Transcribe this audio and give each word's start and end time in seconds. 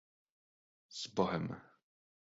Sbohem. 1.01 1.47